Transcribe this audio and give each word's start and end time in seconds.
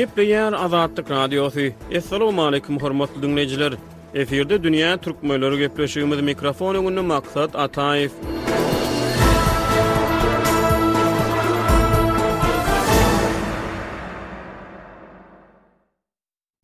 Gepleyen 0.00 0.52
Azadlık 0.52 1.10
Radyosu. 1.10 1.60
Assalamu 1.96 2.42
alaykum 2.44 2.78
hormatly 2.78 3.22
dinleyijiler. 3.22 3.72
Eferde 4.20 4.56
dünýä 4.64 4.90
türkmenleri 5.04 5.56
gepleşýümiz 5.64 6.22
mikrofonu 6.28 6.78
öňünde 6.80 7.00
maksat 7.10 7.54
Ataýew. 7.54 8.10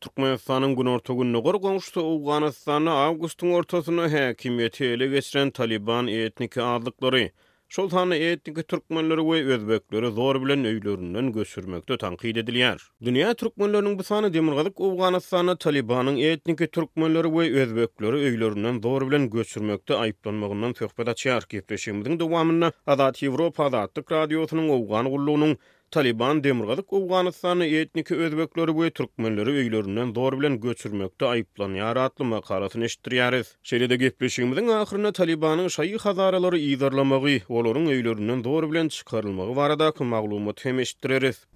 Türkmenistan'ın 0.01 0.77
gün 0.77 0.87
orta 0.87 1.15
gün 1.15 1.33
nogor 1.33 1.55
gonuştu 1.55 2.01
Uganistan'ı 2.15 2.91
Avgustun 2.91 3.51
ortasını 3.51 4.05
ele 4.81 5.07
geçiren 5.07 5.51
Taliban 5.51 6.07
etniki 6.07 6.63
ağırlıkları. 6.63 7.31
Şol 7.69 7.89
tanı 7.89 8.17
etdiki 8.17 8.63
türkmenleri 8.63 9.21
we 9.21 9.45
özbekleri 9.55 10.11
zor 10.17 10.37
bilen 10.43 10.63
öýlerinden 10.71 11.31
göçürmekde 11.37 11.97
tanqid 12.03 12.37
edilýär. 12.43 12.83
Dünya 13.09 13.31
türkmenleriniň 13.43 13.97
bu 13.99 14.05
sany 14.11 14.29
demirgazyk 14.35 14.81
Awganistana 14.91 15.55
Talibanyň 15.57 16.17
etdiki 16.31 16.67
türkmenleri 16.77 17.29
we 17.37 17.45
özbekleri 17.63 18.17
öýlerinden 18.29 18.83
zor 18.83 19.09
bilen 19.11 19.31
göçürmekde 19.31 19.95
aýyplanmagyndan 20.05 20.73
söhbet 20.83 21.07
açýar. 21.15 21.43
Gepleşigimiziň 21.49 22.21
dowamyny 22.23 22.71
Azat 22.87 23.23
Ýewropa 23.23 23.65
Azatlyk 23.71 24.13
radiosynyň 24.13 24.71
Awgan 24.79 25.11
gullugynyň 25.17 25.59
Taliban 25.91 26.45
demirgazyk 26.45 26.93
Awganistany 26.93 27.75
etniki 27.81 28.15
özbekleri 28.17 28.71
we 28.73 28.91
türkmenleri 28.91 29.51
öýlerinden 29.51 30.15
dor 30.15 30.33
bilen 30.41 30.61
göçürmekde 30.61 31.25
aýyplanýar 31.27 31.97
atly 32.03 32.25
makalasyny 32.31 32.85
eşitdirýäris. 32.89 33.47
Şeýlede 33.73 33.95
gepleşigimiziň 34.03 34.73
ahyryna 34.81 35.13
Talibanyň 35.19 35.71
şeýi 35.79 36.01
hazaralary 36.07 36.67
ýygyrlamagy, 36.73 37.39
olaryň 37.59 37.89
öýlerinden 37.97 38.45
dor 38.49 38.69
bilen 38.73 38.89
çykarylmagy 38.89 39.57
barada 39.57 39.93
kim 39.95 40.07
maglumat 40.07 40.65
hem 40.65 40.79
eşitdiririz. 40.81 41.47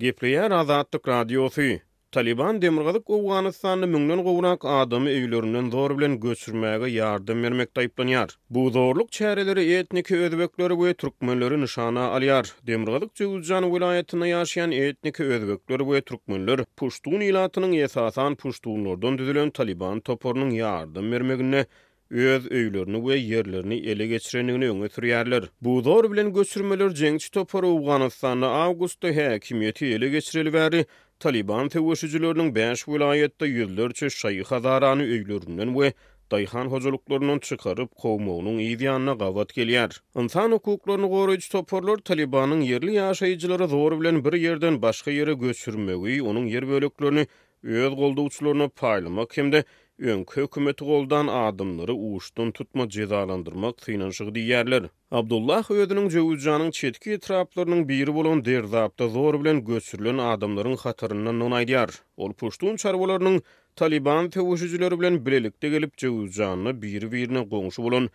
Gepleýär 0.00 0.54
Azatlyk 0.54 1.08
Radiosy 1.08 1.76
Taliban 2.12 2.62
demirgazyk 2.62 3.10
Awganistanyň 3.10 3.88
müňlen 3.90 4.20
gowrak 4.24 4.64
adamy 4.64 5.10
öýlerinden 5.10 5.70
zor 5.74 5.94
bilen 5.98 6.12
göçürmäge 6.20 6.88
ýardam 6.92 7.40
bermek 7.42 7.72
taýplanýar. 7.74 8.30
Bu 8.50 8.68
zorluk 8.70 9.10
çäreleri 9.12 9.64
etniki 9.78 10.16
özbekler 10.18 10.70
we 10.70 10.94
türkmenleri 10.94 11.58
nişana 11.62 12.04
alýar. 12.16 12.46
Demirgazyk 12.66 13.10
Jowzjan 13.14 13.66
vilayatynda 13.74 14.26
ýaşaýan 14.28 14.74
etniki 14.74 15.22
özbekler 15.24 15.78
we 15.88 16.00
türkmenler 16.00 16.58
puştun 16.76 17.26
ýylatynyň 17.26 17.82
esasan 17.84 18.34
puştunlardan 18.36 19.18
düzülen 19.18 19.50
Taliban 19.50 20.00
toporunyň 20.00 20.52
ýardam 20.62 21.12
bermegine 21.12 21.66
öz 22.10 22.46
öýlerini 22.50 22.98
we 23.02 23.16
yerlerini 23.18 23.76
ele 23.80 24.06
geçirenini 24.06 24.70
öňe 24.70 24.88
sürýärler. 24.94 25.44
Bu 25.60 25.80
zor 25.82 26.10
bilen 26.12 26.32
göçürmeler 26.32 26.90
jeňçi 27.02 27.30
topary 27.34 27.66
Awganistanyň 27.66 28.50
awgustda 28.64 29.08
häkimiýeti 29.08 29.86
ele 29.98 30.06
geçirilýär. 30.18 30.84
Taliban 31.20 31.68
tewüşçülörünün 31.68 32.54
5 32.54 32.88
vilayette 32.88 33.46
yüzlerçe 33.46 34.10
şeyh 34.10 34.44
hazaranı 34.44 35.02
öýlerinden 35.02 35.72
we 35.72 35.92
Dayhan 36.30 36.66
hozuluklarının 36.66 37.38
çıkarıp 37.38 37.96
kovmoğunun 37.96 38.58
iyidiyanına 38.58 39.12
gavat 39.12 39.54
geliyar. 39.54 40.02
İnsan 40.18 40.52
hukuklarını 40.52 41.08
koruyuc 41.10 41.48
toporlar 41.52 41.96
Taliban'ın 41.96 42.60
yerli 42.60 42.92
yaşayıcıları 42.94 43.68
zor 43.68 44.00
bilen 44.00 44.24
bir 44.24 44.32
yerden 44.32 44.82
başka 44.82 45.10
yere 45.10 45.34
göçürmeyi, 45.34 46.22
onun 46.22 46.46
yer 46.46 46.68
bölüklerini 46.68 47.26
öz 47.62 47.94
kolda 47.94 48.20
uçlarına 48.20 48.68
paylamak 48.68 49.36
hem 49.36 49.52
de 49.52 49.64
Önk 49.98 50.36
hökümeti 50.36 50.84
goldan 50.84 51.26
adımları 51.26 51.94
uğuşdun 51.94 52.50
tutma 52.50 52.88
cezalandırmak 52.88 53.76
tıynanşıq 53.76 54.26
diýerler. 54.34 54.84
Abdullah 55.10 55.70
Hüyödünün 55.70 56.08
Cevucanın 56.08 56.70
çetki 56.70 57.10
etraplarynyň 57.14 57.88
biri 57.88 58.14
bolan 58.14 58.44
derdabda 58.44 59.08
zor 59.08 59.40
bilen 59.44 59.64
götürülen 59.64 60.18
adımların 60.18 60.76
hatyryna 60.76 61.32
nonaydiyar. 61.32 61.90
Ol 62.16 62.32
puştuğun 62.32 62.76
çarvalarının 62.76 63.42
Taliban 63.76 64.30
tevucuzcüler 64.30 65.00
bilen 65.00 65.26
bilelikte 65.26 65.68
gelip 65.68 65.96
Cevucanını 65.98 66.82
biri 66.82 67.12
birine 67.12 67.40
gongşu 67.40 67.82
bolon 67.82 68.08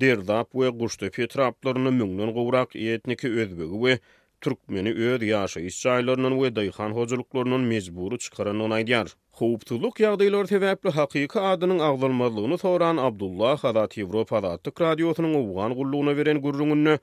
derdap 0.00 0.54
ve 0.54 0.68
gusdabda 0.68 1.22
etraplaryny 1.22 1.90
gusdabda 1.98 2.30
gowrak 2.32 2.76
etniki 2.76 3.28
gusdabda 3.28 3.66
we 3.86 3.98
türkmeni 4.46 4.90
öd 5.12 5.24
ýaşa 5.28 5.60
isçaýlarynyň 5.68 6.34
we 6.40 6.48
daýxan 6.58 6.92
hojuluklarynyň 6.98 7.62
mezburu 7.72 8.16
çykaranyny 8.24 8.74
aýdýar. 8.78 9.08
Howpçuluk 9.40 9.96
ýagdaýlary 10.04 10.50
täwäpli 10.54 10.92
hakyky 10.98 11.40
adynyň 11.52 11.80
agdalmazlygyny 11.90 12.58
soran 12.64 13.00
Abdullah 13.08 13.58
Hazat 13.64 13.96
Ýewropa 14.02 14.38
Adatlyk 14.40 14.84
Radiosynyň 14.86 15.34
owgan 15.40 15.74
gullugyna 15.80 16.14
beren 16.20 16.38
gurrugyny 16.46 16.94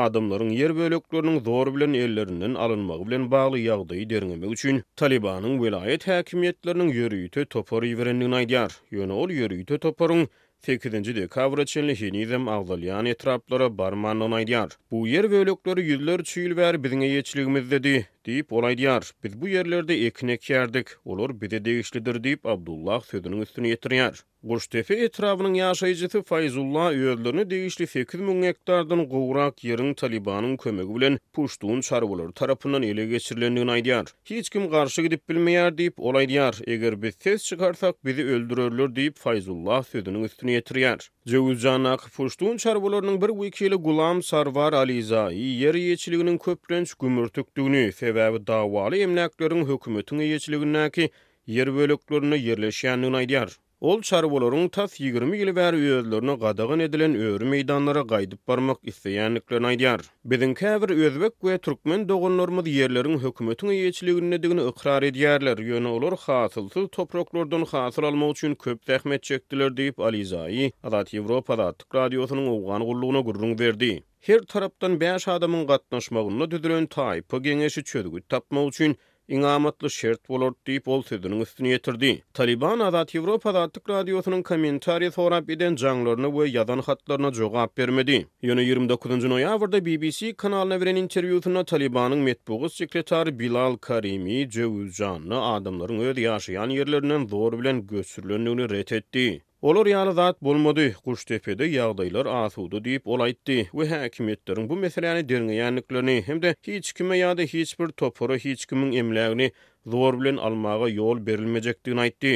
Adamların 0.00 0.50
yer 0.58 0.72
bölüklerinin 0.80 1.40
zor 1.46 1.72
bilen 1.74 1.94
ellerinden 2.02 2.54
alınmağı 2.64 3.00
bilen 3.06 3.24
bağlı 3.30 3.58
yağdayı 3.58 4.10
derinemi 4.10 4.46
üçün 4.54 4.82
Taliban'ın 4.96 5.62
velayet 5.62 6.06
hakimiyetlerinin 6.08 6.88
yörüyüte 6.98 7.44
toparı 7.44 7.98
verenliğine 7.98 8.34
aydar. 8.34 8.72
Yönü 8.90 9.12
ol 9.12 9.30
yörüyüte 9.30 9.78
toparın 9.78 10.28
Tekirinci 10.62 11.16
de 11.16 11.28
kavra 11.28 11.64
çenli 11.66 11.94
hinizem 12.00 12.48
ağzalyan 12.48 13.06
etraplara 13.06 13.78
barman 13.78 14.20
onaydiyar. 14.20 14.70
Bu 14.90 15.08
yer 15.08 15.30
ve 15.30 15.36
ölüklörü 15.38 15.82
yüzler 15.82 16.24
çüylver 16.24 16.82
bizine 16.84 17.06
yeçlikimiz 17.06 17.70
dedi. 17.70 18.08
deyip 18.26 18.52
olay 18.52 18.78
diyar. 18.78 19.12
Biz 19.24 19.42
bu 19.42 19.48
yerlerde 19.48 20.06
ekinek 20.06 20.50
yerdik. 20.50 20.86
Olur 21.04 21.40
de 21.40 21.64
değişlidir 21.64 22.24
deyip 22.24 22.46
Abdullah 22.46 23.00
sözünün 23.02 23.40
üstünü 23.42 23.68
yetiriyar. 23.68 24.20
Qurştefe 24.48 24.94
etrafının 24.94 25.54
yaşayıcısı 25.54 26.22
Faizullah 26.22 26.92
üyörlünü 26.92 27.50
değişli 27.50 27.86
8 27.86 28.20
min 28.20 28.42
hektardan 28.42 29.08
qoğrak 29.08 29.64
yerin 29.64 29.94
Taliban'ın 29.94 30.56
kömögü 30.56 30.94
bilen 30.94 31.18
puştuğun 31.32 31.80
çarvalar 31.80 32.28
tarafından 32.32 32.82
ele 32.82 33.06
geçirilendiğin 33.06 33.66
aydiyar. 33.66 34.06
Hiç 34.24 34.50
kim 34.50 34.70
qarşı 34.70 35.02
gidip 35.02 35.28
bilmeyar 35.28 35.78
deyip 35.78 36.00
olay 36.00 36.28
diyar. 36.28 36.58
Eger 36.66 37.02
biz 37.02 37.14
ses 37.18 37.44
çıkarsak 37.44 38.04
bizi 38.04 38.24
öldürürlür 38.24 38.96
deyip 38.96 39.16
Faizullah 39.16 39.82
sözünün 39.82 40.24
üstünü 40.24 40.50
yetiriyar. 40.50 41.08
Cevuzcan 41.28 41.84
Ak, 41.84 42.00
Fuştuğun 42.10 42.56
çarvalarının 42.56 43.20
bir 43.22 43.28
vikili 43.46 43.74
Gulam 43.74 44.22
Sarvar 44.22 44.72
Alizai, 44.72 45.38
yeri 45.38 45.80
yeçiliğinin 45.80 46.38
köprenç 46.38 46.94
gümürtüktüğünü, 46.94 47.90
sebäbi 48.12 48.40
dawaly 48.48 48.98
emlekleriň 49.06 49.62
hökümetiň 49.70 50.18
ýeçiliginäki 50.26 51.08
ýer 51.56 51.68
bölüklerini 51.78 52.42
ýerleşýän 52.52 53.10
aýdýar. 53.22 53.56
Ol 53.82 53.98
çarvolorun 54.08 54.68
tas 54.72 55.00
20 55.00 55.36
ýyl 55.36 55.48
bäri 55.56 55.76
öýüzlerini 55.84 56.34
gadagyn 56.44 56.82
edilen 56.84 57.14
öwrü 57.28 57.46
meýdanlara 57.52 58.02
gaýdyp 58.12 58.38
barmak 58.50 58.78
isleýänliklerini 58.92 59.68
aýdýar. 59.70 60.04
Biziň 60.32 60.52
käbir 60.60 60.92
özbek 61.06 61.32
we 61.48 61.56
türkmen 61.68 62.04
dogonlarymyz 62.12 62.68
ýerleriň 62.74 63.18
hökümetiň 63.24 63.72
ýetiligine 63.78 64.38
degini 64.44 64.68
ikrar 64.72 65.02
edýärler. 65.10 65.58
Ýöne 65.72 65.90
olar 65.96 66.14
hasylsyz 66.26 66.86
topraklardan 66.98 67.64
hasyl 67.72 68.04
almak 68.12 68.30
üçin 68.36 68.54
köp 68.54 68.84
zähmet 68.92 69.22
çekdiler 69.32 69.70
diýip 69.80 69.98
Alizai, 70.10 70.70
Adat 70.84 71.10
Ýewropada 71.18 71.66
Adatlyk 71.66 71.94
radiosynyň 72.02 72.50
owgan 72.54 72.86
gullugyna 72.92 73.20
gurrun 73.30 73.58
berdi. 73.64 73.90
Her 74.30 74.38
taraptan 74.54 75.00
5 75.00 75.28
adamyň 75.34 75.66
gatnaşmagyny 75.74 76.50
düzülen 76.54 76.86
taýpa 76.86 77.42
geňeşi 77.48 77.84
çödügi 77.92 78.20
tapmak 78.28 78.68
üçin 78.70 78.96
İngamatlı 79.28 79.90
şert 79.90 80.28
bolor 80.28 80.54
deyip 80.66 80.88
ol 80.88 81.02
sözünün 81.02 81.40
üstünü 81.40 81.68
yetirdi. 81.68 82.24
Taliban 82.34 82.78
Azad 82.78 83.08
Evropa 83.14 83.50
Azadlık 83.50 83.90
Radyosu'nun 83.90 84.42
komentari 84.42 85.10
sorap 85.12 85.48
biden 85.48 85.76
canlarını 85.76 86.40
ve 86.40 86.48
yazan 86.48 86.78
hatlarına 86.78 87.32
jogap 87.32 87.78
vermedi. 87.78 88.26
Yönü 88.42 88.62
29. 88.62 89.24
noyavrda 89.24 89.84
BBC 89.86 90.32
kanalına 90.36 90.80
veren 90.80 90.96
interviyusuna 90.96 91.60
Talibanyň 91.60 92.16
metbuğus 92.22 92.76
sekretar 92.76 93.38
Bilal 93.38 93.76
Karimi 93.76 94.50
Cevuzcanlı 94.50 95.42
adımların 95.42 95.98
öz 95.98 96.18
yaşayan 96.18 96.70
yerlerinden 96.70 97.26
zor 97.26 97.52
bilen 97.58 97.86
gösürlönlüğünü 97.86 98.70
ret 98.70 98.92
etti. 98.92 99.42
Olar 99.62 99.86
ýaly 99.90 100.12
zat 100.18 100.38
bolmady, 100.46 100.84
quş 101.06 101.20
tepede 101.28 101.68
ýagdaýlar 101.74 102.26
asudy 102.32 102.80
diýip 102.86 103.06
ol 103.14 103.22
aýtdy. 103.28 103.56
We 103.80 103.86
häkimetleriň 103.92 104.66
bu 104.72 104.78
meseläni 104.86 105.22
derňe 105.30 105.54
ýanyklaryny 105.60 106.18
hemde 106.26 106.54
hiç 106.70 106.90
kime 106.98 107.20
ýa-da 107.20 107.46
hiç 107.54 107.78
bir 107.82 107.94
topara 108.04 108.34
hiç 108.46 108.66
kimin 108.72 108.92
emlägini 109.04 109.52
zor 109.94 110.18
bilen 110.24 110.36
almağa 110.50 110.80
ýol 110.96 111.22
berilmejekdigini 111.30 112.00
aýtdy. 112.08 112.32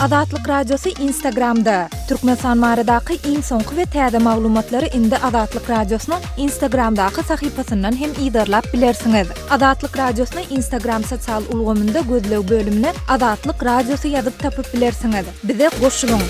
Adatlık 0.00 0.48
radiosu 0.48 0.88
Instagramda. 1.02 1.88
Türkmenistan 2.08 2.58
maradaky 2.58 3.14
iň 3.30 3.42
sonku 3.42 3.76
ve 3.76 3.82
täze 3.84 4.18
maglumatlary 4.18 4.88
indi 4.96 5.16
Azatlyk 5.18 5.70
radiosynyň 5.70 6.22
Instagramdaky 6.46 7.22
sahypasyndan 7.28 7.92
hem 8.00 8.10
ýerlap 8.24 8.72
bilersiňiz. 8.72 9.28
Adatlık 9.50 9.98
radiosynyň 9.98 10.56
Instagram 10.56 11.04
sosial 11.04 11.42
ulgamynda 11.52 12.00
gözlew 12.00 12.48
bölümine 12.48 12.92
Azatlyk 13.08 13.60
radiosu 13.64 14.08
ýazyp 14.14 14.38
tapyp 14.40 14.72
bilersiňiz. 14.74 15.26
Bize 15.44 15.68
goşulyň. 15.80 16.20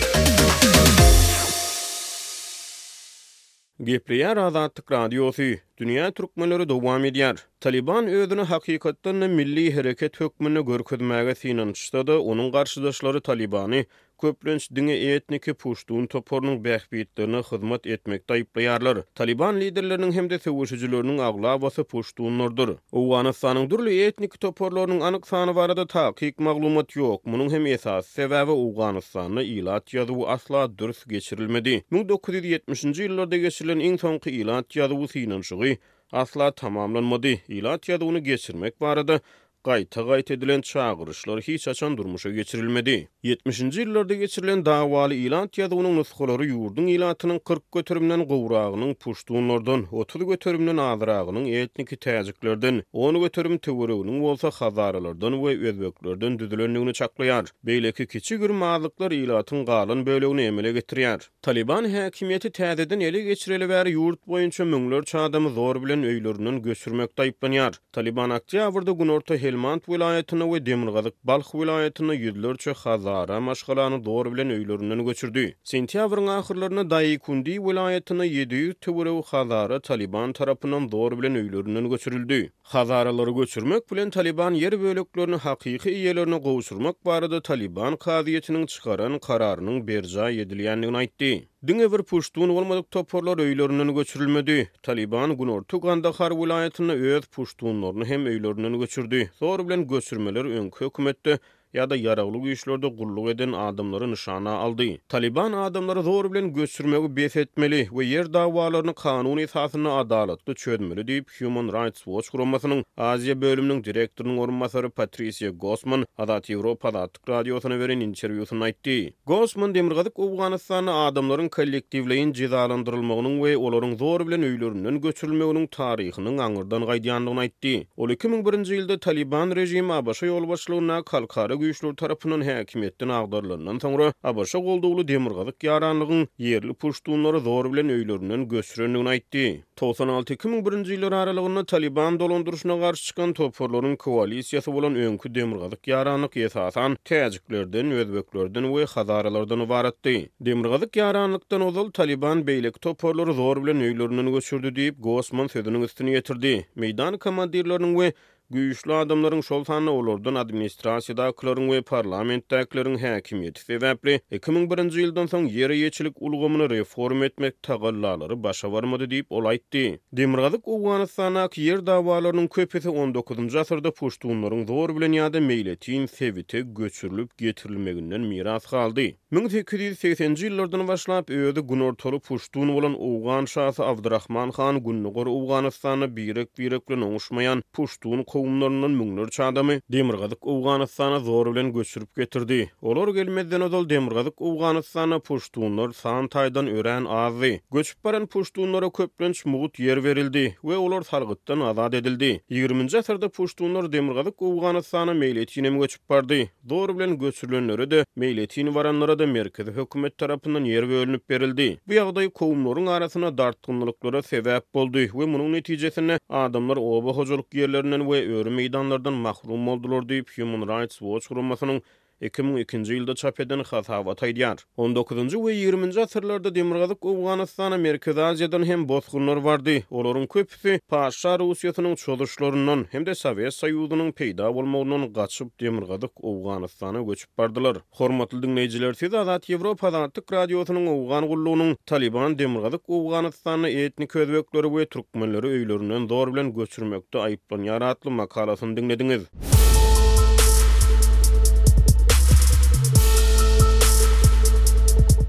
Gepleyer 3.84 4.36
Azadlık 4.36 4.92
Radyosu, 4.92 5.42
Dünya 5.78 6.10
Türkmenleri 6.12 6.68
devam 6.68 7.04
ediyor. 7.04 7.46
Taliban 7.60 8.06
özünü 8.06 8.40
hakikatten 8.42 9.14
milli 9.30 9.72
hareket 9.74 10.20
hükmünü 10.20 10.66
görküdmege 10.66 11.34
sinanışta 11.34 12.06
da 12.06 12.22
onun 12.22 12.52
karşıdaşları 12.52 13.20
Taliban'ı 13.20 13.84
köplenç 14.20 14.70
dünge 14.74 14.92
etniki 15.14 15.54
puştuğun 15.54 16.06
toporunun 16.06 16.64
bähbiyyitlerine 16.64 17.36
hizmet 17.38 17.86
etmek 17.86 18.28
dayıplayarlar. 18.28 18.98
Taliban 19.14 19.60
liderlerinin 19.60 20.12
hem 20.12 20.30
de 20.30 20.38
sevuşucularının 20.38 21.18
ağla 21.18 21.62
vası 21.62 21.84
puştuğunlardır. 21.84 22.70
Uganistan'ın 22.92 23.70
durlu 23.70 23.90
etniki 23.90 24.38
toporlarının 24.38 25.00
anık 25.00 25.26
sanı 25.26 25.54
var 25.54 25.76
da 25.76 25.86
takik 25.86 26.38
maglumat 26.38 26.96
yok. 26.96 27.26
Munun 27.26 27.50
hem 27.50 27.66
esas 27.66 28.06
sebebi 28.06 28.50
Uganistan'a 28.50 29.42
ilat 29.42 29.94
yazıvı 29.94 30.26
asla 30.28 30.78
dürüst 30.78 31.08
geçirilmedi. 31.10 31.84
1970-ci 31.92 33.02
yıllarda 33.02 33.36
geçirilen 33.36 33.80
en 33.80 33.96
sonki 33.96 34.30
ilat 34.30 34.76
yazıvı 34.76 35.08
sinanşıgı 35.08 35.76
asla 36.12 36.50
tamamlanmadı. 36.50 37.28
İlat 37.48 37.88
yazıvını 37.88 38.18
geçirmek 38.18 38.82
var 38.82 39.20
Gayta 39.64 40.14
edilen 40.18 40.60
çağırışlar 40.60 41.40
hiç 41.40 41.68
açan 41.68 41.96
durmuşa 41.98 42.30
geçirilmedi. 42.30 43.08
70-nji 43.24 43.82
ýyllarda 43.84 44.14
geçirilen 44.20 44.64
dawaly 44.66 45.18
ilan 45.26 45.48
ýa-da 45.48 45.74
onuň 45.74 45.96
nusgalary 45.98 46.48
Kırk 46.48 46.88
ilatynyň 46.88 47.38
40 47.44 47.72
götürümden 47.72 48.20
gowragynyň 48.24 48.94
puşdunlardan, 48.94 49.86
30 49.92 50.26
götürümden 50.26 50.76
adyragynyň 50.76 51.50
etniki 51.62 51.96
täzeklerden, 51.96 52.82
10 52.92 53.20
götürüm 53.20 53.58
töwereginiň 53.58 54.20
bolsa 54.22 54.50
hazaralardan 54.50 55.32
we 55.32 55.52
özbeklerden 55.68 56.38
düzülenligini 56.38 56.90
çaklaýar. 56.90 57.46
Beýleki 57.66 58.06
kiçi 58.06 58.36
gürmazlyklar 58.36 59.10
ilatın 59.10 59.64
galyn 59.66 60.06
bölegini 60.06 60.40
emele 60.42 60.70
getirýär. 60.70 61.28
Taliban 61.42 61.84
häkimiýeti 61.84 62.48
täzeden 62.50 63.00
ele 63.00 63.20
geçirilen 63.20 63.84
we 63.84 63.92
ýurt 63.92 64.18
boýunça 64.28 64.62
müňler 64.72 65.04
çadymy 65.04 65.48
zor 65.50 65.82
bilen 65.82 66.02
öýlerini 66.04 66.62
göçürmek 66.62 67.10
taýplanýar. 67.10 67.74
Taliban 67.92 68.30
aktyýa 68.30 68.72
wurdy 68.72 68.90
gün 69.02 69.49
Helmand 69.50 69.80
vilayetini 69.88 70.44
we 70.52 70.60
Demirgazyk 70.66 71.14
Balx 71.24 71.54
vilayetini 71.54 72.16
yüzlerçe 72.16 72.72
hazara 72.72 73.40
maşgalany 73.40 74.04
doğru 74.04 74.32
bilen 74.34 74.50
öýlerinden 74.56 75.02
göçürdi. 75.06 75.44
Sentýabryň 75.70 76.30
ahyrlaryna 76.34 76.84
daýy 76.92 77.16
kundi 77.28 77.56
vilayetini 77.64 78.26
ýedýi 78.28 78.74
töwere 78.86 79.14
hazara 79.30 79.80
Taliban 79.80 80.32
tarapynyň 80.40 80.86
doğru 80.92 81.18
bilen 81.22 81.34
öýlerinden 81.40 81.90
göçürildi. 81.94 82.40
Hazaralary 82.74 83.30
göçürmek 83.40 83.90
bilen 83.92 84.10
Taliban 84.18 84.54
ýer 84.60 84.78
bölüklerini 84.84 85.36
haqiqi 85.48 85.90
ýerlerini 86.06 86.38
gowşurmak 86.48 87.04
barada 87.06 87.42
Taliban 87.50 87.94
kadiýetiniň 88.06 88.66
çykaran 88.76 89.18
kararynyň 89.30 89.86
berjaý 89.90 90.38
edilýändigini 90.46 90.96
aýtdy. 91.06 91.34
Dünge 91.66 91.92
bir 91.92 92.02
puştuğun 92.02 92.48
olmadık 92.48 92.90
toporlar 92.90 93.38
öylörünün 93.38 93.94
göçürülmedi. 93.94 94.70
Taliban 94.82 95.36
gün 95.38 95.48
ortu 95.48 95.80
Gandakar 95.80 96.32
vilayetine 96.32 96.92
öz 96.92 97.24
puştuğunlarını 97.24 98.04
hem 98.04 98.26
öylörünün 98.26 98.78
göçürdü. 98.80 99.30
Zor 99.38 99.66
bilen 99.68 99.88
göçürmeler 99.88 100.44
önkü 100.44 100.84
hükümetti. 100.86 101.40
ya 101.74 101.86
da 101.90 101.96
yaraglu 101.96 102.38
güýçlerde 102.42 102.88
gurluk 102.96 103.28
eden 103.30 103.52
adamlary 103.52 104.10
nişana 104.12 104.50
aldy. 104.52 104.96
Taliban 105.08 105.52
adamlary 105.52 106.00
zor 106.02 106.32
bilen 106.32 106.52
göçürmegi 106.52 107.40
etmeli 107.40 107.86
we 107.90 108.04
yer 108.04 108.32
dawalaryny 108.32 108.92
kanuny 108.94 109.42
esasyna 109.42 109.92
adalatly 109.98 110.54
çözmeli 110.54 111.00
diýip 111.06 111.26
Human 111.44 111.66
Rights 111.68 112.04
Watch 112.04 112.30
guramasynyň 112.32 112.82
Aziýa 112.96 113.40
bölüminiň 113.40 113.84
direktorynyň 113.84 114.38
orunbasary 114.38 114.88
Patricia 114.88 115.48
Gosman 115.50 116.06
Adat 116.18 116.50
Europa 116.50 116.88
Adatyk 116.88 117.28
radiosyna 117.28 117.78
beren 117.80 118.00
interwýusyny 118.00 118.62
aýtdy. 118.70 119.12
Gosman 119.26 119.74
demirgazyk 119.74 120.18
Awganystany 120.18 120.90
adamlaryň 120.90 121.48
kollektiwliň 121.48 122.34
jizalandyrylmagynyň 122.34 123.34
we 123.44 123.56
olaryň 123.56 123.96
zor 124.02 124.26
bilen 124.26 124.42
öýlerinden 124.50 125.00
göçürilmeginiň 125.00 125.66
taryhynyň 125.78 126.36
aňyrdan 126.48 126.82
gaýdyanlygyny 126.90 127.38
aýtdy. 127.46 127.74
Ol 127.96 128.10
2001-nji 128.16 128.70
ýylda 128.80 128.98
Taliban 129.00 129.56
rejimi 129.62 130.02
başa 130.06 130.26
ýol 130.26 130.48
başlanyna 130.50 131.02
kalkary 131.02 131.59
güýçler 131.60 131.92
tarapynyň 132.00 132.42
häkimetden 132.50 133.10
agdarlanan 133.18 133.78
soňra 133.84 134.06
Abaşa 134.30 134.58
goldugly 134.66 135.04
demirgazyk 135.10 135.64
ýaranlygyň 135.66 136.22
yerli 136.44 136.72
puşdunlara 136.82 137.38
zor 137.46 137.68
bilen 137.72 137.88
öýlerinden 137.96 138.44
gösürenligini 138.54 139.08
aýtdy. 139.14 139.42
96-2001-nji 139.80 140.96
ýyllar 140.96 141.14
aralygynda 141.22 141.64
Taliban 141.72 142.18
dolandyryşyna 142.22 142.76
garşy 142.82 143.04
çykan 143.10 143.32
toporlaryň 143.40 143.96
koalisiýasy 144.06 144.72
bolan 144.78 144.96
öňkü 145.08 145.34
demirgazyk 145.34 145.92
ýaranlyk 145.92 146.36
ýetasan 146.44 146.96
täjiklerden, 147.10 147.90
özbeklerden 148.00 148.64
we 148.76 148.84
hazaralardan 148.94 149.60
ibaratdy. 149.66 150.16
Demirgazyk 150.50 150.96
ýaranlykdan 151.02 151.66
ozal 151.68 151.90
Taliban 152.00 152.42
beýlik 152.48 152.80
toporlary 152.88 153.32
zor 153.42 153.62
bilen 153.62 153.84
öýlerinden 153.90 154.32
gösürdi 154.36 154.72
diýip 154.80 155.02
Gosman 155.08 155.52
sözüniň 155.56 155.88
üstüne 155.88 156.16
ýetirdi. 156.16 156.54
Meýdan 156.76 157.18
komandirleriniň 157.18 157.94
we 158.00 158.12
Güýüşli 158.50 158.92
adamlaryň 158.92 159.42
şol 159.46 159.62
sanly 159.66 159.90
olurdyn 159.94 160.34
administrasiýada 160.40 161.26
klaryň 161.40 161.68
we 161.72 161.78
parlamentdäkleriň 161.90 162.96
häkimiýeti 163.02 163.62
sebäpli 163.66 164.14
2001-nji 164.38 165.04
ýyldan 165.04 165.28
soň 165.34 165.44
ýer 165.58 165.74
ýeçilik 165.76 166.16
ulgamyny 166.28 166.66
reform 166.72 167.22
etmek 167.22 167.62
tagallalary 167.68 168.36
başa 168.46 168.70
barmady 168.72 169.06
diýip 169.12 169.30
ol 169.38 169.46
aýtdy. 169.52 169.82
Demirgazyk 170.22 170.66
Awganystana 170.74 171.44
ýer 171.62 171.84
dawalarynyň 171.90 172.48
köpüsi 172.56 172.88
19-njy 172.90 173.60
asyrda 173.62 173.92
puşdunlaryň 174.00 174.66
zor 174.72 174.94
bilen 174.98 175.14
ýa-da 175.20 175.44
meýletin 175.46 176.10
sewite 176.16 176.64
göçürilip 176.80 177.38
getirilmeginden 177.44 178.26
miras 178.32 178.66
galdy. 178.74 179.06
1880-nji 179.36 180.50
ýyllardan 180.50 180.88
başlap 180.90 181.30
öýüde 181.30 181.60
gunortoly 181.70 182.18
puşdun 182.18 182.74
bolan 182.74 182.98
Awgan 183.10 183.46
şahsy 183.54 183.82
Abdurrahman 183.92 184.50
Khan 184.58 184.82
gunnugur 184.88 185.30
Awganystany 185.36 186.10
birik-birik 186.16 186.88
bilen 186.88 187.08
oňuşmaýan 187.12 187.62
puşdun 187.72 188.26
tohumlarından 188.40 188.90
müngnör 188.90 189.28
çadamı 189.28 189.72
demirgadık 189.92 190.46
Uganistan'a 190.46 191.20
zor 191.20 191.54
bilen 191.54 191.68
göçürüp 191.76 192.10
getirdi. 192.20 192.58
Olar 192.82 193.08
gelmezden 193.08 193.60
odol 193.60 193.88
demirgadık 193.88 194.40
Uganistan'a 194.40 195.18
puştuğunlar 195.28 195.90
Santay'dan 195.90 196.66
ören 196.66 197.04
azı. 197.04 197.52
Göçüp 197.72 198.04
baren 198.04 198.26
puştuğunlara 198.26 198.90
köplenç 198.90 199.44
muğut 199.46 199.78
yer 199.78 200.04
verildi 200.04 200.56
ve 200.64 200.76
olar 200.76 201.02
salgıttan 201.02 201.60
azad 201.60 201.92
edildi. 201.92 202.30
20. 202.50 202.98
asırda 202.98 203.28
puştuğunlar 203.28 203.92
demirgadık 203.92 204.42
Uganistan'a 204.42 205.14
meyletiyine 205.14 205.70
mi 205.70 205.78
göçüp 205.80 206.02
bardi. 206.10 206.50
Zor 206.68 206.88
bilen 206.96 207.18
göçürlönlörü 207.18 207.90
de 207.90 208.04
meyletiyini 208.16 208.74
varanlara 208.74 209.18
da 209.18 209.26
merkezi 209.26 209.70
hükümet 209.70 210.18
tarafından 210.18 210.64
yer 210.64 210.88
ve 210.88 210.96
berildi. 211.28 211.78
Bu 211.88 211.92
yağday 211.92 212.30
kovumların 212.30 212.86
arasına 212.86 213.38
dartkınlılıklara 213.38 214.22
sebep 214.22 214.64
oldu 214.74 214.98
ve 214.98 215.12
bunun 215.14 215.52
neticesine 215.52 216.18
adamlar 216.28 216.76
oba 216.76 217.10
hocalık 217.10 217.54
yerlerinden 217.54 218.10
ve 218.12 218.29
öýrü 218.38 218.52
meýdanlardan 218.58 219.16
mahrum 219.26 219.66
boldular 219.70 220.06
diýip 220.12 220.32
Human 220.38 220.64
Rights 220.72 221.02
Watch 221.06 221.30
guramasynyň 221.32 221.82
2002-nji 222.20 222.96
ýylda 222.98 223.14
çap 223.16 223.38
edilen 223.40 223.64
hawa 223.68 224.12
aýdýar. 224.26 224.58
19-njy 224.78 225.38
we 225.44 225.52
20-nji 225.64 226.00
asyrlarda 226.02 226.50
demirgazyk 226.54 226.98
Awganistana 227.12 227.76
merkezi 227.78 228.20
Aziýadan 228.20 228.64
hem 228.68 228.82
bozgunlar 228.88 229.40
bardy. 229.44 229.80
Olaryň 229.90 230.26
köpüsi 230.26 230.80
Paşa 230.88 231.34
Russiýasynyň 231.40 231.96
çöldürşlerinden 231.96 232.86
hem 232.92 233.06
de 233.06 233.14
Sowet 233.14 233.52
Soýuzynyň 233.62 234.12
peýda 234.20 234.50
bolmagynyň 234.58 235.06
gaçyp 235.12 235.56
demirgazyk 235.60 236.10
Awganistana 236.32 237.00
göçüp 237.08 237.30
bardylar. 237.38 237.76
Hormatly 237.90 238.42
dinleýijiler, 238.44 238.94
siz 239.00 239.14
Azad 239.14 239.48
Ýewropa 239.48 239.88
Radiosynyň 239.88 240.36
radiosynyň 240.40 240.90
Awgan 240.92 241.26
gullugynyň 241.32 241.74
Taliban 241.86 242.36
demirgazyk 242.38 242.80
Awganistana 242.88 243.68
etnik 243.68 244.10
köwökleri 244.10 244.68
we 244.76 244.84
türkmenleri 244.86 245.46
öýlerinden 245.56 246.08
dor 246.08 246.32
bilen 246.34 246.52
göçürmekde 246.54 247.16
aýyplan 247.18 247.64
ýaratly 247.70 248.10
makalasyny 248.20 248.76
dinlediňiz. 248.76 249.30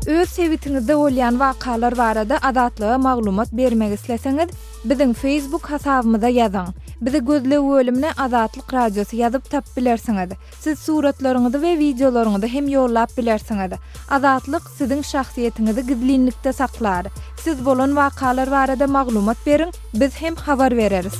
Öz 0.07 0.29
sevitinizde 0.29 0.95
olyan 0.95 1.39
vakalar 1.39 1.97
varada 1.97 2.37
adatlığa 2.41 2.97
maglumat 2.97 3.51
bermek 3.53 3.93
isleseniz, 3.99 4.49
bizin 4.85 5.13
Facebook 5.13 5.71
hasabımıza 5.71 6.27
yazan. 6.27 6.67
Bizi 7.01 7.25
gözle 7.25 7.59
ölümüne 7.59 8.11
Azatlık 8.13 8.73
Radyosu 8.73 9.15
yazıp 9.15 9.51
tap 9.51 9.65
bilersiniz. 9.77 10.29
Siz 10.59 10.79
suratlarınızı 10.79 11.61
ve 11.61 11.77
videolarınızı 11.79 12.47
hem 12.47 12.67
yollap 12.67 13.17
bilersiniz. 13.17 13.71
Azatlık 14.11 14.61
sizin 14.77 15.01
şahsiyetinizi 15.01 15.87
gizlinlikte 15.87 16.53
saklar. 16.53 17.05
Siz 17.39 17.65
bolon 17.65 17.95
vakalar 17.95 18.47
varada 18.47 18.87
maglumat 18.87 19.37
berin, 19.47 19.69
biz 19.93 20.21
hem 20.21 20.35
havar 20.35 20.77
vereriz. 20.77 21.13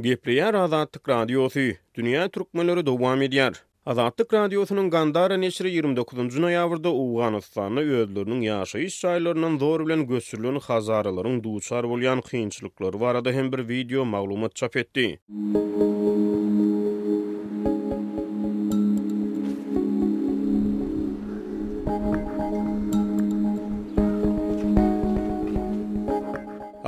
Gepriyar 0.00 0.54
Azatlık 0.54 1.08
Radyosu, 1.08 1.60
Dünya 1.94 2.28
Türkmenleri 2.28 2.86
Dovam 2.86 3.22
Ediyar. 3.22 3.62
Azatlyk 3.86 4.32
radiosynyň 4.34 4.86
Gandara 4.92 5.36
neşri 5.42 5.72
29-njy 5.74 6.40
noýabrda 6.44 6.92
Awganystanda 7.00 7.84
öýdlerini 7.98 8.38
ýaşaýyş 8.46 8.96
çaýlarynyň 9.02 9.58
zor 9.64 9.84
bilen 9.90 10.06
gösürilen 10.14 10.56
hazaralaryň 10.68 11.36
duçar 11.48 11.90
bolýan 11.92 12.24
kynçylyklary 12.30 13.00
barada 13.04 13.36
hem 13.38 13.52
bir 13.56 13.66
video 13.68 14.08
maglumat 14.16 14.54
çap 14.62 14.76
etdi. 14.84 15.06
Müzik 15.28 16.13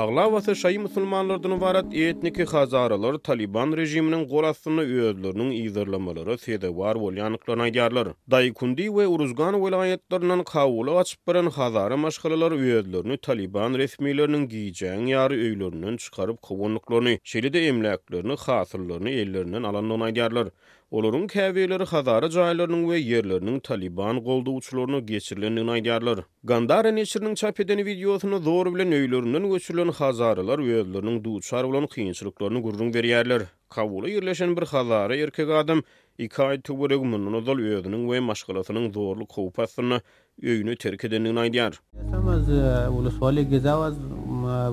Bağla 0.06 0.32
vası 0.32 0.56
şayı 0.56 0.80
musulmanlardan 0.80 1.60
varat 1.60 1.94
etniki 1.94 2.44
hazaralar 2.44 3.14
Taliban 3.14 3.72
rejiminin 3.76 4.28
qorasını 4.28 4.84
üyedlerinin 4.84 5.50
izirlamaları 5.64 6.38
sede 6.38 6.76
var 6.76 6.94
ol 6.94 7.14
yanıklarına 7.14 7.68
gyarlar. 7.68 8.08
Daikundi 8.30 8.82
ve 8.96 9.06
Uruzgan 9.06 9.64
velayetlerinin 9.66 10.42
kavulu 10.42 10.98
açıbaran 10.98 11.46
hazara 11.46 11.96
maşkalalar 11.96 12.52
üyedlerini 12.52 13.18
Taliban 13.18 13.74
resmilerinin 13.74 14.48
giyicen 14.48 15.06
yarı 15.06 15.34
öylerinin 15.34 15.96
çıkarıp 15.96 16.42
kovunluklarını, 16.42 17.18
şelide 17.24 17.66
emlaklarını, 17.68 18.36
hasırlarını, 18.36 19.10
ellerinin 19.10 19.62
alanlarına 19.62 20.10
gyarlar. 20.10 20.48
Olorun 20.90 21.26
käwileri 21.30 21.84
Hazara 21.90 22.28
jaýlarynyň 22.34 22.82
we 22.88 22.98
yerleriniň 23.10 23.54
Taliban 23.68 24.18
goldu 24.26 24.50
uçlaryna 24.58 24.98
geçirilendigini 25.08 25.70
aýdýarlar. 25.74 26.20
Gandara 26.50 26.90
neşiriniň 26.98 27.34
çap 27.40 27.58
edeni 27.64 27.86
videosuny 27.88 28.38
zor 28.44 28.66
bilen 28.74 28.92
öýlerinden 28.98 29.48
göçülen 29.54 29.88
Hazaralar 30.00 30.58
öýlerinin 30.66 31.18
duçar 31.24 31.66
bolan 31.72 31.86
kynçylyklaryny 31.96 32.62
gurrun 32.68 32.92
berýärler. 32.98 33.42
Kawula 33.78 34.08
yerleşen 34.12 34.54
bir 34.60 34.66
Hazara 34.74 35.16
erkek 35.16 35.50
adam 35.56 35.82
iki 36.28 36.42
aý 36.46 36.60
töwereg 36.70 37.02
munyň 37.08 37.34
ozal 37.40 37.58
öýüniň 37.66 38.02
we 38.12 38.20
maşgalatynyň 38.28 38.86
zorluk 38.98 39.30
howpasyny 39.40 39.98
öýüni 40.42 40.76
terk 40.86 41.04
edenini 41.10 41.38
aýdýar. 41.48 41.74
Samaz 42.14 42.50
e, 42.60 42.88
ulusaly 43.00 43.48
gezawaz 43.56 43.94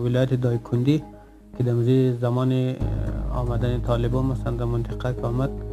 wilayaty 0.06 0.42
Daykundi. 0.46 1.02
Kedemizi 1.58 2.00
zamany 2.22 2.62
e, 2.70 2.78
Ahmadany 3.42 3.82
Taliban 3.90 4.26
masanda 4.36 4.66
mantiqa 4.76 5.16
kamat 5.22 5.64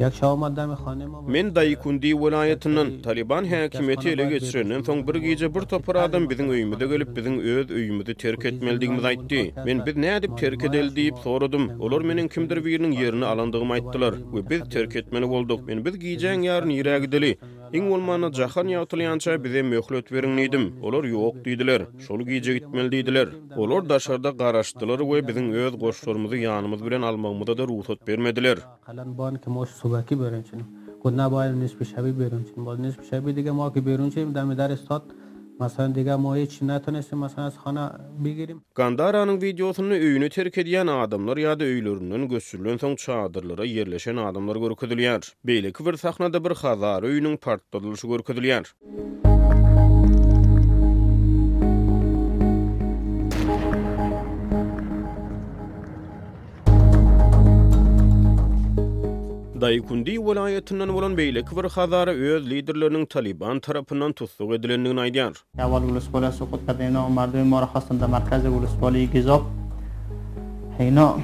Men 0.00 1.54
dayi 1.54 1.76
kundi 1.76 2.12
vilayetinin 2.16 3.02
Taliban 3.02 3.44
hakimiyeti 3.44 4.08
ele 4.08 4.24
geçirenin 4.24 4.82
son 4.82 5.08
bir 5.08 5.14
gece 5.14 5.54
bir 5.54 5.60
topar 5.60 5.94
adam 5.96 6.30
bizim 6.30 6.50
öyümüde 6.50 6.86
gelip 6.86 7.16
bizim 7.16 7.40
öz 7.40 7.70
öyümüde 7.70 8.14
terk 8.14 8.44
etmeldiğimiz 8.44 9.04
aytti. 9.04 9.52
Men 9.66 9.86
biz 9.86 9.96
ne 9.96 10.16
edip 10.16 10.38
terk 10.38 10.64
edel 10.64 10.96
deyip 10.96 11.18
sorudum. 11.18 11.70
Olur 11.80 12.02
menin 12.02 12.28
kimdir 12.28 12.64
birinin 12.64 12.92
yerini 12.92 13.24
alandığım 13.26 13.70
aytdılar. 13.70 14.14
Ve 14.34 14.50
biz 14.50 14.60
terk 14.68 14.96
etmeli 14.96 15.24
olduk. 15.24 15.66
Men 15.66 15.84
biz 15.84 15.98
giyicen 15.98 16.40
yarın 16.40 16.70
yirra 16.70 16.98
gidili. 16.98 17.38
Iň 17.70 17.84
bolmanda 17.86 18.26
jahan 18.34 18.66
ýatylýança 18.72 19.36
bize 19.42 19.60
möhlet 19.62 20.08
berin 20.14 20.32
diýdim. 20.40 20.64
Olar 20.82 21.04
ýok 21.10 21.36
diýdiler. 21.44 21.84
Şol 22.06 22.24
giýje 22.30 22.54
gitmeli 22.56 22.88
diýdiler. 22.94 23.28
Olar 23.62 23.84
daşarda 23.88 24.30
garaşdylar 24.40 24.98
we 25.10 25.20
biziň 25.28 25.46
öz 25.66 25.78
goşlarymyzy 25.84 26.36
ýanymyz 26.46 26.82
bilen 26.88 27.02
almagymyzda 27.06 27.54
da 27.60 27.68
ruhsat 27.70 28.02
bermediler. 28.10 28.58
Kalan 28.86 29.14
ban 29.18 29.36
kim 29.44 29.56
o 29.56 29.66
subaky 29.66 30.18
berin 30.20 30.42
üçin. 30.42 30.64
Gunna 31.02 31.26
üçin. 34.08 34.96
Masan 35.60 35.94
dega 35.94 36.16
moye 36.18 36.46
chinna 36.46 36.80
tanese 36.82 37.12
masalan 37.12 37.52
xana 37.64 37.82
bigirim. 38.24 38.62
Gandaraning 38.80 39.42
videosyny 39.44 39.96
uyyny 40.06 40.30
terk 40.36 40.56
edýän 40.62 40.88
adamlar 40.94 41.36
ýa-da 41.42 41.68
öýlerinden 41.72 42.24
göçürilen 42.32 42.80
soň 42.84 42.94
çadırlara 43.04 43.64
yerleşen 43.72 44.16
adamlar 44.24 44.56
görkezilýär. 44.64 45.30
Beýleki 45.52 45.84
bir 45.90 45.96
sahnada 46.06 46.42
bir 46.48 46.56
hazar 46.64 47.02
uyynyň 47.02 47.36
partdalyşy 47.36 48.06
görkezilýär. 48.14 48.64
Daikundi 59.60 60.14
walayatından 60.18 60.88
olan 60.88 61.16
beylik 61.16 61.56
bir 61.56 61.68
hazara 61.70 62.10
öz 62.10 62.50
liderlerinin 62.50 63.06
Taliban 63.06 63.60
tarafından 63.60 64.12
tutsuk 64.12 64.52
edilenliğin 64.54 64.96
aydiyar. 64.96 65.32
Yavad 65.58 65.82
uluskola 65.82 66.32
sukut 66.32 66.66
kadena 66.66 67.06
o 67.06 67.10
mardu 67.10 67.36
yumara 67.38 67.66
khasanda 67.72 68.08
markaz 68.08 68.46
uluskola 68.46 68.98
yigizop. 68.98 69.42
Hey 70.78 70.94
no, 70.94 71.18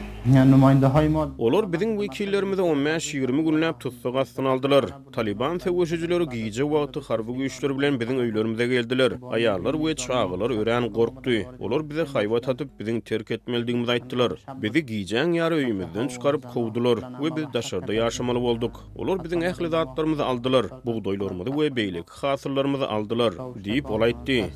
Olar 1.38 1.72
bizin 1.72 1.98
vekillerimizi 2.00 2.62
15-20 2.62 3.44
günlap 3.44 3.80
tutsuq 3.80 4.16
astan 4.18 4.44
aldılar. 4.44 4.84
Taliban 5.12 5.58
sevoşucuları 5.58 6.24
giyice 6.24 6.64
vaqtı 6.70 7.00
xarbu 7.00 7.34
güyüşler 7.34 7.78
bilen 7.78 8.00
bizin 8.00 8.18
öylerimize 8.18 8.66
geldiler. 8.66 9.12
Ayarlar 9.30 9.84
ve 9.86 9.96
çağılar 9.96 10.50
ören 10.62 10.92
korktu. 10.92 11.30
Olar 11.58 11.90
bize 11.90 12.04
hayvat 12.04 12.48
atıp 12.48 12.80
bizin 12.80 13.00
terk 13.00 13.30
etmeldiğimizi 13.30 13.90
aittiler. 13.92 14.32
Bizi 14.62 14.86
giyicen 14.86 15.32
yarı 15.32 15.54
öyümüzden 15.54 16.08
çıkarıp 16.08 16.48
kovdular 16.54 16.98
ve 17.22 17.36
biz 17.36 17.52
daşarda 17.52 17.92
yaşamalı 17.94 18.38
olduk. 18.38 18.84
Olar 18.96 19.24
bizim 19.24 19.42
ehli 19.42 19.68
zatlarımızı 19.68 20.24
aldılar. 20.26 20.66
Buğdoylarımızı 20.86 21.60
ve 21.60 21.76
beylik 21.76 22.10
hasırlarımızı 22.10 22.88
aldılar. 22.88 23.34
Deyip 23.64 23.90
olaytti. 23.90 24.50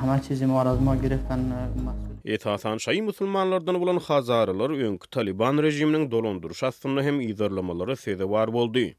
Hama 0.00 0.18
Etasan 2.26 2.78
şey 2.78 3.02
musulmanlardan 3.02 3.82
olan 3.82 3.96
xazarılar 3.96 4.70
önk 4.70 5.10
Taliban 5.10 5.58
rejiminiň 5.62 6.10
dolondur 6.10 6.50
hem 7.02 7.20
idarlamaları 7.20 7.96
sede 7.96 8.24
var 8.28 8.50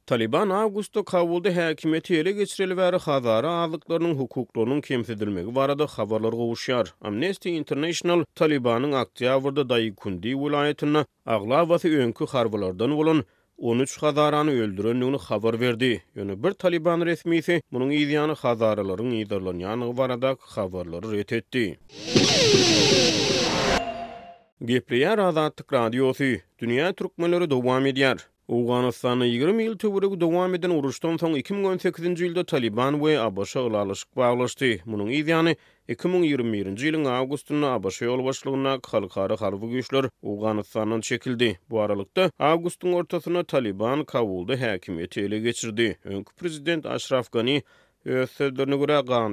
Taliban 0.06 0.50
awgustda 0.50 1.04
Kavuldi 1.06 1.48
häkimeti 1.52 2.16
ele 2.16 2.32
geçireli 2.32 2.78
veri 2.78 2.96
xazara 2.96 3.52
azlıklarının 3.52 4.16
hukuklarynyň 4.18 4.82
kemsedilmegi 4.82 5.56
varada 5.56 5.86
habarlar 5.88 6.32
qovuşyar. 6.32 6.94
Amnesty 7.02 7.58
International 7.58 8.24
Talibanın 8.36 8.92
akti 8.92 9.30
avarda 9.30 9.70
dayikundi 9.70 10.36
vilayetina 10.40 11.06
Aqlavasi 11.26 11.98
önkü 11.98 12.24
xarvalardan 12.24 12.92
olan 12.92 13.24
13 13.60 13.98
hazaranı 14.02 14.52
öldürenünü 14.52 15.16
xabar 15.18 15.60
verdi. 15.60 16.04
Yönü 16.16 16.44
bir 16.44 16.52
Taliban 16.52 17.02
resmiisi 17.06 17.62
bunun 17.72 17.90
iziyanı 17.92 18.34
hazaraların 18.34 19.12
iderlan 19.12 19.60
yanığı 19.60 19.98
barada 19.98 20.32
xabarları 20.32 21.12
ret 21.12 21.34
etdi. 21.34 21.80
Gepleyar 24.66 25.18
Azadlık 25.20 25.74
Radyosu, 25.74 26.34
Dünya 26.60 26.94
Türkmenleri 26.94 27.50
Doğu 27.50 27.72
Amediyar. 27.72 28.28
Uganistan'a 28.50 29.26
20 29.26 29.62
yıl 29.64 29.78
tövürek 29.78 30.22
devam 30.22 30.56
eden 30.56 30.70
uruştan 30.70 31.18
son 31.18 31.34
2018-ci 31.34 32.46
Taliban 32.46 33.06
ve 33.06 33.20
Abaşa 33.20 33.66
ılalışık 33.66 34.18
bağlaştı. 34.18 34.66
Bunun 34.86 35.08
izyanı 35.08 35.56
2021-ci 35.90 36.88
ilin 36.90 37.06
avgustunna 37.06 37.68
Abaşa 37.72 38.06
yol 38.06 38.26
başlığına 38.26 38.80
kalkarı 38.80 39.38
harfı 39.38 39.66
güçler 39.66 40.06
Uganistan'dan 40.22 41.02
çekildi. 41.02 41.60
Bu 41.70 41.80
aralıkta 41.82 42.32
avgustun 42.40 42.94
ortasına 42.94 43.44
Taliban 43.44 44.04
kavuldu 44.06 44.58
hakimiyeti 44.62 45.22
ele 45.22 45.40
geçirdi. 45.40 46.00
Önkü 46.06 46.36
prezident 46.36 46.86
Ashraf 46.86 47.32
öz 48.16 48.32
sözlerini 48.32 48.78
görä 48.80 49.00
gaň 49.00 49.26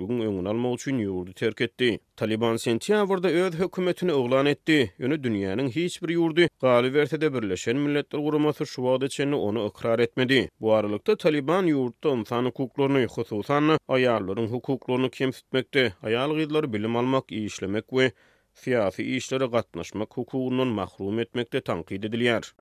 öngün 0.00 0.28
alma 0.28 0.50
almak 0.50 0.80
üçin 0.80 0.98
ýurdu 1.04 1.32
terk 1.34 1.60
etdi. 1.60 1.88
Taliban 2.16 2.54
sentýabrda 2.54 3.28
öz 3.28 3.54
hökümetini 3.58 4.12
oğlan 4.12 4.46
etdi. 4.46 4.94
Ýöne 4.98 5.16
dünýäniň 5.24 5.70
hiç 5.76 6.02
bir 6.02 6.08
ýurdu 6.14 6.48
galyp 6.60 6.96
ertede 6.96 7.32
birleşen 7.34 7.76
milletler 7.76 8.18
guramasy 8.18 8.64
şu 8.64 9.08
çenini 9.08 9.34
onu 9.36 9.66
ikrar 9.66 9.98
etmedi. 9.98 10.48
Bu 10.60 10.72
aralykda 10.72 11.16
Taliban 11.16 11.66
ýurtda 11.66 12.18
insan 12.18 12.44
hukuklaryny, 12.44 13.06
hususan 13.06 13.68
aýallaryň 13.88 14.46
hukuklaryny 14.50 15.10
kemsitmekde, 15.10 15.92
aýal 16.02 16.36
gyzlary 16.36 16.72
bilim 16.72 16.96
almak, 16.96 17.32
iş 17.32 17.44
işlemek 17.52 17.84
we 17.90 18.12
siýasy 18.54 19.02
işlere 19.16 19.46
gatnaşmak 19.46 20.16
hukugyny 20.16 20.64
mahrum 20.64 21.18
etmekde 21.18 21.60
tanqid 21.60 22.02
edilýär. 22.02 22.52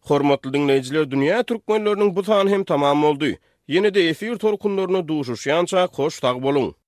Hormatly 0.00 0.52
dinleyijiler, 0.52 1.02
dünýä 1.02 1.42
türkmenläriniň 1.44 2.16
bu 2.16 2.22
sany 2.22 2.50
hem 2.50 2.64
tamam 2.64 3.02
boldy. 3.02 3.34
Yenide, 3.70 3.94
de 3.94 4.08
efir 4.08 4.36
torkunlarına 4.36 5.08
duşuşyanca 5.08 5.86
koş 5.86 6.20
tag 6.20 6.42
bolun. 6.42 6.79